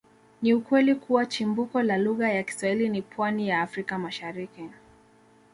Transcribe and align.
Ni 0.41 0.53
ukweli 0.53 0.95
kuwa 0.95 1.25
chimbuko 1.25 1.81
la 1.83 1.97
lugha 1.97 2.29
ya 2.31 2.43
Kiswahili 2.43 2.89
ni 2.89 3.01
pwani 3.01 3.47
ya 3.49 3.61
Afrika 3.61 3.99
Mashariki 3.99 4.69